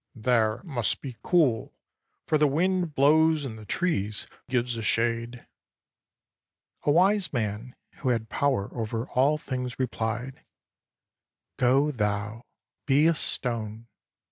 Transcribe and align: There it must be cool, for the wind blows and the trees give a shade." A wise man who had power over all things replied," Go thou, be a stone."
There 0.15 0.55
it 0.61 0.63
must 0.63 0.99
be 0.99 1.17
cool, 1.21 1.75
for 2.25 2.39
the 2.39 2.47
wind 2.47 2.95
blows 2.95 3.45
and 3.45 3.55
the 3.59 3.67
trees 3.67 4.25
give 4.49 4.65
a 4.75 4.81
shade." 4.81 5.45
A 6.81 6.89
wise 6.89 7.31
man 7.31 7.75
who 7.97 8.09
had 8.09 8.27
power 8.27 8.71
over 8.75 9.07
all 9.09 9.37
things 9.37 9.77
replied," 9.77 10.43
Go 11.59 11.91
thou, 11.91 12.41
be 12.87 13.05
a 13.05 13.13
stone." 13.13 13.89